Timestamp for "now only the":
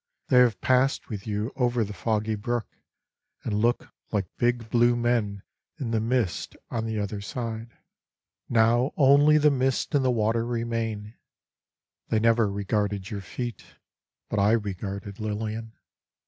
8.87-9.51